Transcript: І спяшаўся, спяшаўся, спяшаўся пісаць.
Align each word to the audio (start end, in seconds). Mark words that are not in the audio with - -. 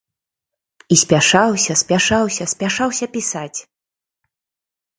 І 0.95 0.97
спяшаўся, 1.01 1.73
спяшаўся, 1.83 2.43
спяшаўся 2.55 3.05
пісаць. 3.19 3.59